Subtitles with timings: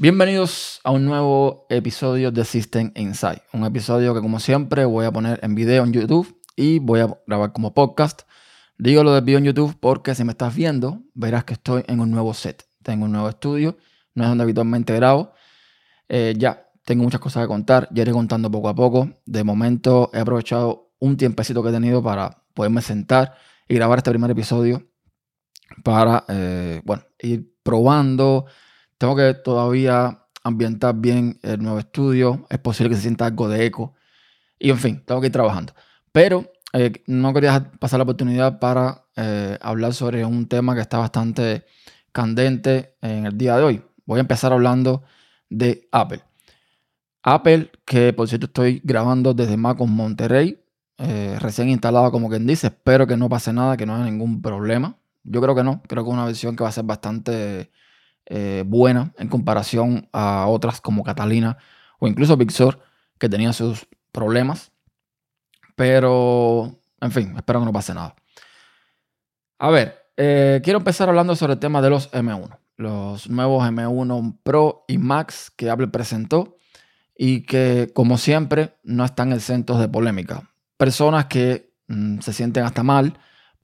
[0.00, 3.40] Bienvenidos a un nuevo episodio de System Insight.
[3.52, 7.18] Un episodio que como siempre voy a poner en video en YouTube y voy a
[7.26, 8.22] grabar como podcast.
[8.78, 11.98] Digo lo de video en YouTube porque si me estás viendo verás que estoy en
[11.98, 12.64] un nuevo set.
[12.84, 13.76] Tengo un nuevo estudio,
[14.14, 15.32] no es donde habitualmente grabo.
[16.08, 19.10] Eh, ya, tengo muchas cosas que contar, ya iré contando poco a poco.
[19.26, 23.34] De momento he aprovechado un tiempecito que he tenido para poderme sentar
[23.66, 24.80] y grabar este primer episodio
[25.82, 28.46] para, eh, bueno, ir probando
[28.98, 32.46] tengo que todavía ambientar bien el nuevo estudio.
[32.50, 33.94] Es posible que se sienta algo de eco.
[34.58, 35.72] Y en fin, tengo que ir trabajando.
[36.12, 40.98] Pero eh, no quería pasar la oportunidad para eh, hablar sobre un tema que está
[40.98, 41.64] bastante
[42.12, 43.82] candente en el día de hoy.
[44.04, 45.04] Voy a empezar hablando
[45.48, 46.22] de Apple.
[47.22, 50.60] Apple, que por cierto estoy grabando desde Macos Monterrey,
[50.98, 52.68] eh, recién instalado como quien dice.
[52.68, 54.96] Espero que no pase nada, que no haya ningún problema.
[55.22, 55.82] Yo creo que no.
[55.86, 57.70] Creo que es una versión que va a ser bastante
[58.30, 61.56] eh, buena en comparación a otras como Catalina
[61.98, 62.52] o incluso Big
[63.18, 64.70] que tenían sus problemas.
[65.76, 68.14] Pero, en fin, espero que no pase nada.
[69.58, 72.58] A ver, eh, quiero empezar hablando sobre el tema de los M1.
[72.76, 76.58] Los nuevos M1 Pro y Max que Apple presentó
[77.16, 80.50] y que, como siempre, no están exentos de polémica.
[80.76, 83.18] Personas que mm, se sienten hasta mal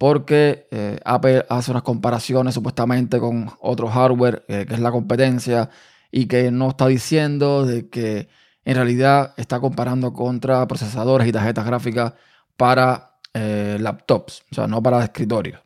[0.05, 5.71] porque eh, Apple hace unas comparaciones supuestamente con otro hardware eh, que es la competencia
[6.11, 8.29] y que no está diciendo de que
[8.67, 12.13] en realidad está comparando contra procesadores y tarjetas gráficas
[12.59, 15.63] para eh, laptops, o sea, no para escritorios.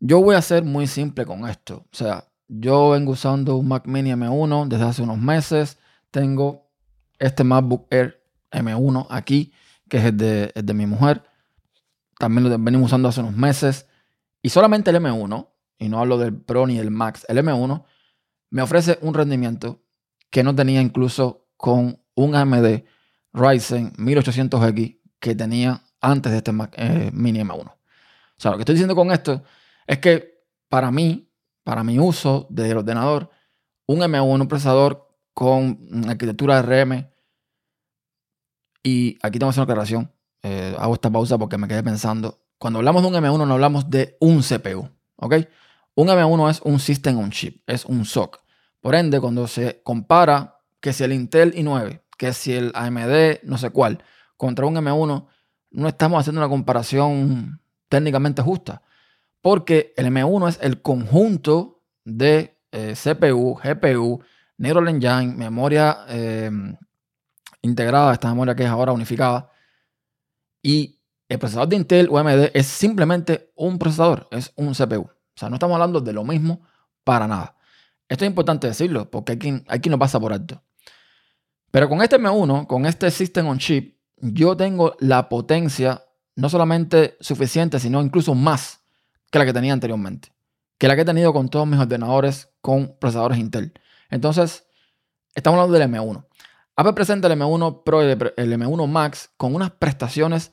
[0.00, 3.86] Yo voy a ser muy simple con esto, o sea, yo vengo usando un Mac
[3.86, 5.78] Mini M1 desde hace unos meses,
[6.10, 6.68] tengo
[7.20, 9.52] este MacBook Air M1 aquí,
[9.88, 11.27] que es de, el de mi mujer
[12.18, 13.86] también lo venimos usando hace unos meses.
[14.42, 17.84] Y solamente el M1, y no hablo del Pro ni el Max, el M1
[18.50, 19.82] me ofrece un rendimiento
[20.30, 22.84] que no tenía incluso con un AMD
[23.32, 27.68] Ryzen 1800X que tenía antes de este eh, Mini M1.
[27.68, 29.42] O sea, lo que estoy diciendo con esto
[29.86, 31.30] es que para mí,
[31.64, 33.30] para mi uso del ordenador,
[33.86, 37.08] un M1, un procesador con arquitectura RM,
[38.82, 40.12] y aquí tengo que hacer una aclaración,
[40.42, 42.40] eh, hago esta pausa porque me quedé pensando.
[42.58, 45.34] Cuando hablamos de un M1 no hablamos de un CPU, ¿ok?
[45.94, 48.40] Un M1 es un System on Chip, es un SOC.
[48.80, 53.58] Por ende, cuando se compara que si el Intel i9, que si el AMD no
[53.58, 54.02] sé cuál,
[54.36, 55.26] contra un M1,
[55.70, 58.82] no estamos haciendo una comparación técnicamente justa.
[59.40, 64.22] Porque el M1 es el conjunto de eh, CPU, GPU,
[64.58, 66.50] Neural Engine, memoria eh,
[67.62, 69.50] integrada, esta memoria que es ahora unificada,
[70.62, 70.98] y
[71.28, 75.02] el procesador de Intel o AMD es simplemente un procesador, es un CPU.
[75.02, 76.62] O sea, no estamos hablando de lo mismo
[77.04, 77.56] para nada.
[78.08, 80.62] Esto es importante decirlo porque hay quien, lo pasa por alto.
[81.70, 86.02] Pero con este M1, con este System on Chip, yo tengo la potencia
[86.34, 88.80] no solamente suficiente, sino incluso más
[89.30, 90.32] que la que tenía anteriormente.
[90.78, 93.74] Que la que he tenido con todos mis ordenadores con procesadores Intel.
[94.10, 94.64] Entonces,
[95.34, 96.24] estamos hablando del M1.
[96.78, 100.52] Apple presenta el M1 Pro y el M1 Max con unas prestaciones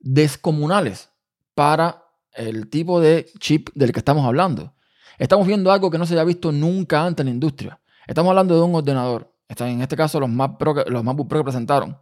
[0.00, 1.08] descomunales
[1.54, 4.74] para el tipo de chip del que estamos hablando.
[5.16, 7.80] Estamos viendo algo que no se haya visto nunca antes en la industria.
[8.06, 11.44] Estamos hablando de un ordenador, en este caso los, Mac Pro, los MacBook Pro que
[11.44, 11.98] presentaron,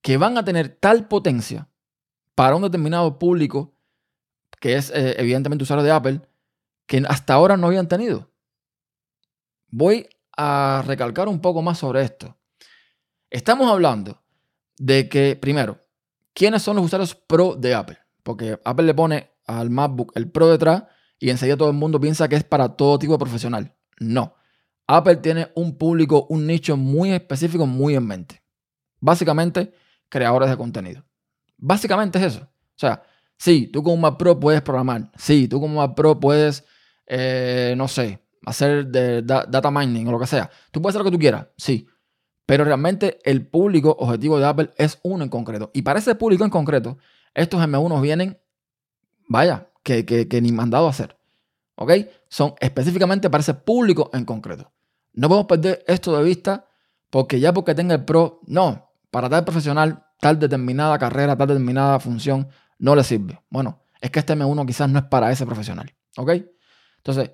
[0.00, 1.68] que van a tener tal potencia
[2.34, 3.74] para un determinado público,
[4.58, 6.22] que es eh, evidentemente usuario de Apple,
[6.86, 8.30] que hasta ahora no habían tenido.
[9.68, 12.39] Voy a recalcar un poco más sobre esto.
[13.30, 14.20] Estamos hablando
[14.76, 15.78] de que, primero,
[16.34, 17.98] ¿quiénes son los usuarios pro de Apple?
[18.24, 20.82] Porque Apple le pone al MacBook el pro detrás
[21.20, 23.72] y enseguida todo el mundo piensa que es para todo tipo de profesional.
[24.00, 24.34] No.
[24.88, 28.42] Apple tiene un público, un nicho muy específico, muy en mente.
[28.98, 29.72] Básicamente,
[30.08, 31.04] creadores de contenido.
[31.56, 32.40] Básicamente es eso.
[32.40, 33.04] O sea,
[33.38, 35.08] sí, tú como Mac Pro puedes programar.
[35.16, 36.64] Sí, tú como Mac Pro puedes,
[37.06, 40.50] eh, no sé, hacer data mining o lo que sea.
[40.72, 41.46] Tú puedes hacer lo que tú quieras.
[41.56, 41.86] Sí.
[42.50, 45.70] Pero realmente el público objetivo de Apple es uno en concreto.
[45.72, 46.98] Y para ese público en concreto,
[47.32, 48.40] estos M1 vienen,
[49.28, 51.16] vaya, que, que, ni mandado a hacer.
[51.76, 51.92] ¿Ok?
[52.28, 54.72] Son específicamente para ese público en concreto.
[55.12, 56.66] No podemos perder esto de vista
[57.08, 62.00] porque ya porque tenga el Pro, no, para tal profesional, tal determinada carrera, tal determinada
[62.00, 62.48] función,
[62.80, 63.40] no le sirve.
[63.48, 65.94] Bueno, es que este M1 quizás no es para ese profesional.
[66.16, 66.32] ¿Ok?
[66.96, 67.30] Entonces,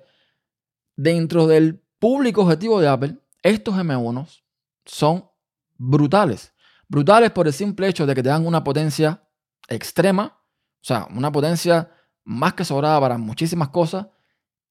[0.95, 4.43] dentro del público objetivo de Apple, estos M1s
[4.87, 5.29] son
[5.77, 6.53] brutales.
[6.87, 9.23] Brutales por el simple hecho de que te dan una potencia
[9.67, 10.41] extrema,
[10.81, 11.91] o sea, una potencia
[12.23, 14.07] más que sobrada para muchísimas cosas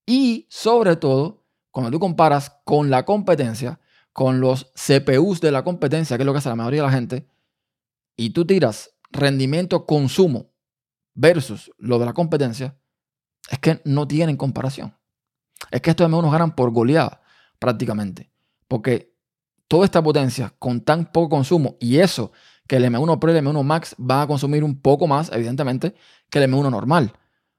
[0.04, 3.80] y sobre todo cuando tú comparas con la competencia,
[4.12, 6.92] con los CPUs de la competencia, que es lo que hace la mayoría de la
[6.92, 7.28] gente,
[8.16, 10.52] y tú tiras rendimiento consumo
[11.14, 12.78] versus lo de la competencia,
[13.50, 14.96] es que no tienen comparación.
[15.70, 17.20] Es que estos M1 ganan por goleada
[17.58, 18.32] prácticamente.
[18.68, 19.15] Porque
[19.68, 22.32] toda esta potencia con tan poco consumo y eso
[22.66, 25.94] que el M1 Pro y el M1 Max va a consumir un poco más, evidentemente,
[26.30, 27.12] que el M1 normal.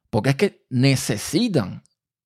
[0.10, 1.84] Porque es que necesitan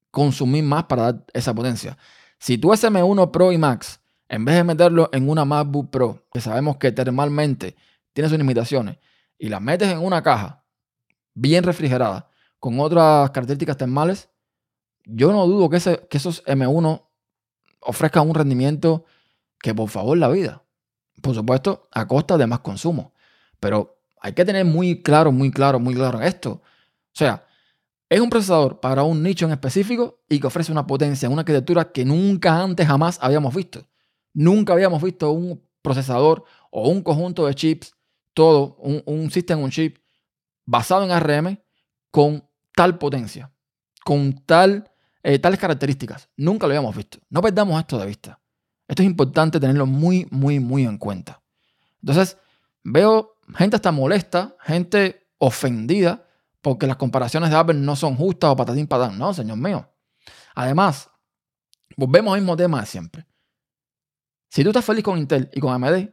[0.10, 1.98] consumir más para dar esa potencia.
[2.40, 4.00] Si tú ese M1 Pro y Max,
[4.30, 7.76] en vez de meterlo en una MacBook Pro, que sabemos que termalmente
[8.14, 8.98] tiene sus limitaciones,
[9.38, 10.64] y las metes en una caja
[11.34, 12.30] bien refrigerada,
[12.60, 14.30] con otras características termales,
[15.06, 17.04] yo no dudo que, ese, que esos M1
[17.80, 19.06] ofrezcan un rendimiento
[19.62, 20.64] que por favor la vida.
[21.22, 23.14] Por supuesto, a costa de más consumo.
[23.60, 26.52] Pero hay que tener muy claro, muy claro, muy claro esto.
[26.52, 27.46] O sea,
[28.10, 31.92] es un procesador para un nicho en específico y que ofrece una potencia, una arquitectura
[31.92, 33.88] que nunca antes jamás habíamos visto.
[34.34, 37.94] Nunca habíamos visto un procesador o un conjunto de chips,
[38.34, 39.98] todo, un, un sistema, un chip
[40.66, 41.58] basado en ARM
[42.10, 43.52] con tal potencia,
[44.04, 44.92] con tal,
[45.24, 46.30] eh, tales características.
[46.36, 47.20] Nunca lo habíamos visto.
[47.30, 48.41] No perdamos esto de vista.
[48.92, 51.42] Esto es importante tenerlo muy, muy, muy en cuenta.
[52.02, 52.38] Entonces,
[52.84, 56.28] veo gente hasta molesta, gente ofendida,
[56.62, 59.18] porque las comparaciones de Apple no son justas o patatín patán.
[59.18, 59.90] No, señor mío.
[60.56, 61.10] Además,
[61.96, 63.26] volvemos al mismo tema de siempre.
[64.50, 66.10] Si tú estás feliz con Intel y con AMD,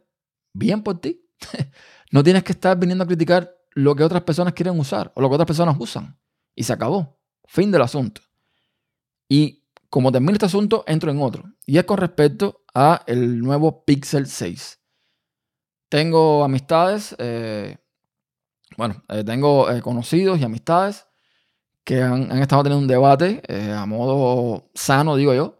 [0.53, 1.21] bien por ti.
[2.13, 5.29] no tienes que estar viniendo a criticar lo que otras personas quieren usar o lo
[5.29, 6.17] que otras personas usan.
[6.55, 7.19] Y se acabó.
[7.45, 8.21] Fin del asunto.
[9.29, 9.58] Y
[9.91, 11.45] como termino este asunto, entro en otro.
[11.67, 14.79] Y es con respecto a el nuevo Pixel 6.
[15.89, 17.79] Tengo amistades, eh,
[18.77, 21.07] bueno, eh, tengo eh, conocidos y amistades
[21.85, 23.43] que han, estado teniendo un debate
[23.75, 25.59] a modo sano, digo yo,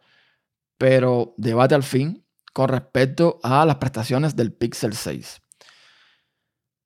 [0.77, 5.41] pero debate al fin con respecto a las prestaciones del Pixel 6.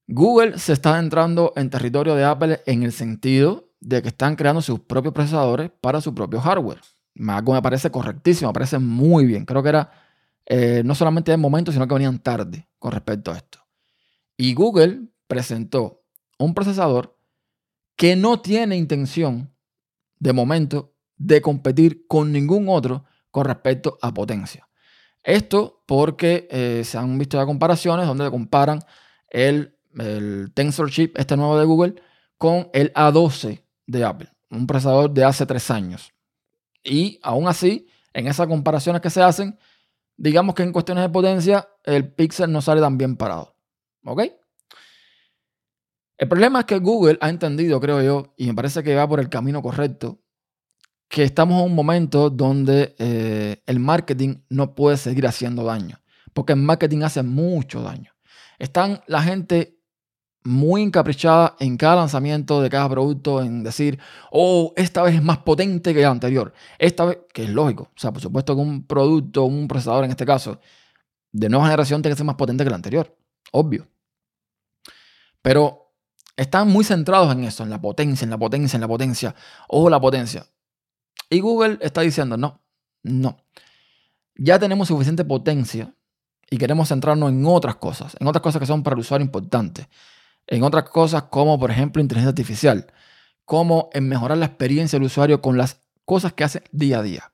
[0.07, 4.63] Google se está entrando en territorio de Apple en el sentido de que están creando
[4.63, 6.81] sus propios procesadores para su propio hardware.
[7.15, 9.45] Me parece correctísimo, me parece muy bien.
[9.45, 9.91] Creo que era
[10.47, 13.61] eh, no solamente de momento, sino que venían tarde con respecto a esto.
[14.37, 16.03] Y Google presentó
[16.39, 17.17] un procesador
[17.97, 19.55] que no tiene intención,
[20.19, 24.69] de momento, de competir con ningún otro con respecto a potencia.
[25.23, 28.81] Esto porque eh, se han visto ya comparaciones donde comparan
[29.31, 31.95] el, el Tensor Chip, este nuevo de Google,
[32.39, 36.12] con el A12 de Apple, un procesador de hace tres años.
[36.83, 39.59] Y aún así, en esas comparaciones que se hacen,
[40.17, 43.57] digamos que en cuestiones de potencia, el Pixel no sale tan bien parado.
[44.05, 44.23] ¿Ok?
[46.19, 49.19] El problema es que Google ha entendido, creo yo, y me parece que va por
[49.19, 50.21] el camino correcto,
[51.09, 56.01] que estamos en un momento donde eh, el marketing no puede seguir haciendo daño,
[56.33, 58.13] porque el marketing hace mucho daño.
[58.59, 59.82] Están la gente
[60.45, 63.99] muy encaprichada en cada lanzamiento de cada producto, en decir,
[64.31, 66.53] oh, esta vez es más potente que la anterior.
[66.79, 67.85] Esta vez, que es lógico.
[67.85, 70.61] O sea, por supuesto que un producto, un procesador en este caso,
[71.31, 73.17] de nueva generación tiene que ser más potente que el anterior.
[73.53, 73.87] Obvio.
[75.43, 75.93] Pero
[76.37, 79.35] están muy centrados en eso, en la potencia, en la potencia, en la potencia.
[79.69, 80.47] o la potencia.
[81.31, 82.61] Y Google está diciendo, no,
[83.03, 83.39] no.
[84.35, 85.95] Ya tenemos suficiente potencia
[86.51, 89.87] y queremos centrarnos en otras cosas, en otras cosas que son para el usuario importantes
[90.47, 92.93] en otras cosas como por ejemplo inteligencia artificial,
[93.45, 97.33] como en mejorar la experiencia del usuario con las cosas que hace día a día.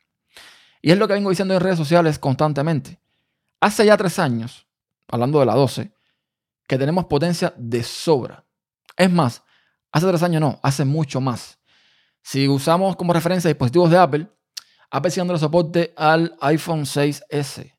[0.83, 3.00] Y es lo que vengo diciendo en redes sociales constantemente.
[3.61, 4.67] Hace ya tres años,
[5.09, 5.93] hablando de la 12,
[6.67, 8.45] que tenemos potencia de sobra.
[8.97, 9.43] Es más,
[9.91, 11.59] hace tres años no, hace mucho más.
[12.23, 14.29] Si usamos como referencia dispositivos de Apple,
[14.91, 17.73] Apple sigue dando soporte al iPhone 6S.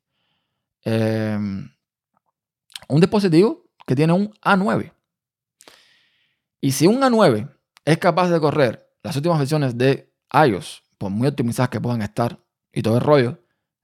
[0.84, 1.70] Em,
[2.88, 4.92] un dispositivo que tiene un A9.
[6.62, 7.50] Y si un A9
[7.86, 12.40] es capaz de correr las últimas versiones de iOS, por muy optimizadas que puedan estar
[12.72, 13.40] y todo el rollo,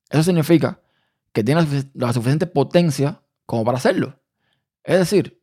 [0.10, 0.82] eso significa
[1.32, 4.20] que tiene la suficiente potencia como para hacerlo.
[4.84, 5.41] Es decir,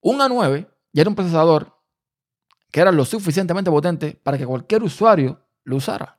[0.00, 1.78] un A9 ya era un procesador
[2.70, 6.18] que era lo suficientemente potente para que cualquier usuario lo usara.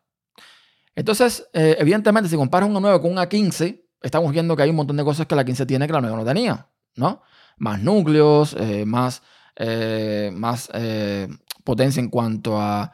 [0.96, 4.76] Entonces, eh, evidentemente, si comparas un A9 con un A15, estamos viendo que hay un
[4.76, 7.24] montón de cosas que la 15 tiene que la 9 no tenía, ¿no?
[7.58, 9.24] Más núcleos, eh, más
[9.56, 11.28] eh, más eh,
[11.64, 12.92] potencia en cuanto a,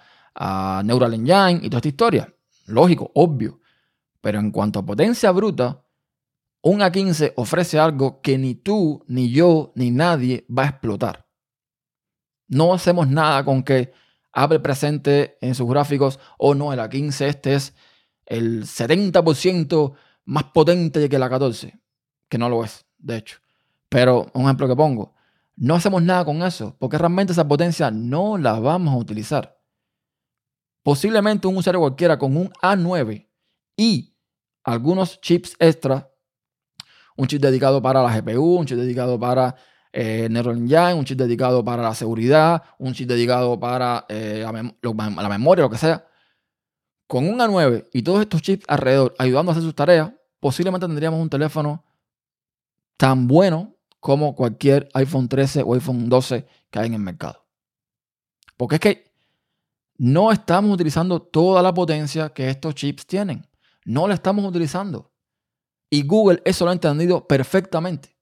[0.86, 2.34] Neural Engine y toda esta historia.
[2.68, 3.60] Lógico, obvio.
[4.22, 5.84] Pero en cuanto a potencia bruta,
[6.62, 11.28] un A15 ofrece algo que ni tú, ni yo, ni nadie va a explotar.
[12.48, 13.92] No hacemos nada con que
[14.32, 17.74] Apple presente en sus gráficos, o oh, no, el A15 este es
[18.26, 19.94] el 70%
[20.26, 21.80] más potente que la 14,
[22.30, 23.40] que no lo es, de hecho.
[23.90, 25.16] Pero un ejemplo que pongo,
[25.60, 29.60] no hacemos nada con eso, porque realmente esa potencia no la vamos a utilizar.
[30.84, 33.30] Posiblemente un usuario cualquiera con un A9
[33.76, 34.16] y
[34.64, 36.10] algunos chips extra,
[37.18, 39.54] un chip dedicado para la GPU, un chip dedicado para
[39.92, 44.46] eh, Neural Engine, un chip dedicado para la seguridad, un chip dedicado para eh,
[44.82, 46.08] la, memoria, lo que sea.
[47.06, 51.22] Con un A9 y todos estos chips alrededor ayudando a hacer sus tareas, posiblemente tendríamos
[51.22, 51.84] un teléfono
[52.96, 57.46] tan bueno como cualquier iPhone 13 o iPhone 12 que hay en el mercado.
[58.58, 59.12] Porque es que
[59.98, 63.46] no estamos utilizando toda la potencia que estos chips tienen.
[63.86, 65.12] No la estamos utilizando.
[65.90, 68.16] Y Google eso lo ha entendido perfectamente.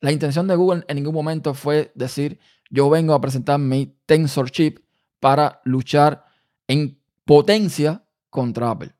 [0.00, 2.38] La intención de Google en ningún momento fue decir,
[2.70, 4.78] yo vengo a presentar mi Tensor Chip
[5.18, 6.24] para luchar
[6.68, 8.94] en potencia contra Apple.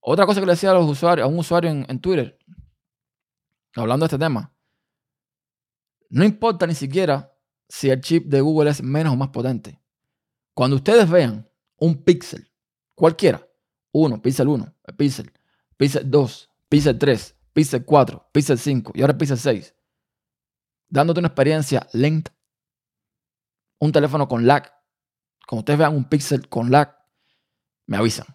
[0.00, 2.36] Otra cosa que le decía a los usuarios, a un usuario en, en Twitter,
[3.76, 4.52] hablando de este tema,
[6.12, 7.34] no importa ni siquiera
[7.70, 9.80] si el chip de Google es menos o más potente.
[10.52, 12.52] Cuando ustedes vean un Pixel,
[12.94, 13.48] cualquiera,
[13.92, 15.32] 1, Pixel 1, Pixel,
[15.78, 19.74] Pixel 2, Pixel 3, Pixel 4, Pixel 5 y ahora Pixel 6,
[20.86, 22.36] dándote una experiencia lenta,
[23.78, 24.70] un teléfono con lag,
[25.46, 26.94] cuando ustedes vean un Pixel con lag,
[27.86, 28.26] me avisan.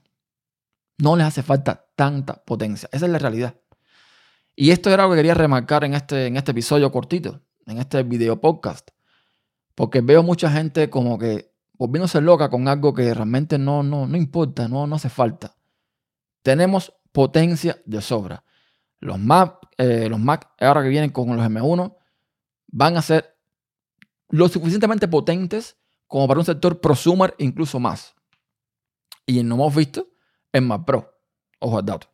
[0.97, 2.89] No les hace falta tanta potencia.
[2.91, 3.55] Esa es la realidad.
[4.55, 8.01] Y esto era algo que quería remarcar en este, en este episodio cortito, en este
[8.03, 8.89] video podcast.
[9.75, 14.17] Porque veo mucha gente como que volviéndose loca con algo que realmente no, no, no
[14.17, 15.55] importa, no, no hace falta.
[16.41, 18.43] Tenemos potencia de sobra.
[18.99, 21.95] Los Mac, eh, los Mac ahora que vienen con los M1
[22.67, 23.37] van a ser
[24.29, 28.15] lo suficientemente potentes como para un sector prosumer incluso más.
[29.25, 30.07] Y no hemos visto
[30.51, 31.13] en Mac Pro.
[31.59, 32.07] Ojo al dato.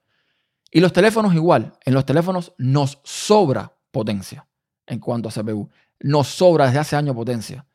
[0.71, 1.77] Y los teléfonos igual.
[1.85, 4.47] En los teléfonos nos sobra potencia
[4.87, 5.69] en cuanto a CPU.
[5.99, 7.65] Nos sobra desde hace años potencia.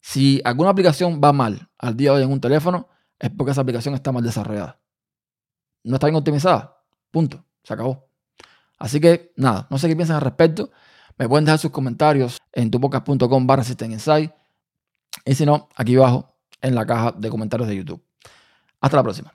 [0.00, 2.88] Si alguna aplicación va mal al día de hoy en un teléfono,
[3.18, 4.78] es porque esa aplicación está mal desarrollada.
[5.82, 6.76] No está bien optimizada.
[7.10, 7.44] Punto.
[7.62, 8.08] Se acabó.
[8.78, 10.70] Así que nada, no sé qué piensan al respecto.
[11.18, 14.32] Me pueden dejar sus comentarios en tupocas.com barra Insight.
[15.24, 18.02] Y si no, aquí abajo en la caja de comentarios de YouTube.
[18.80, 19.32] Hasta la próxima.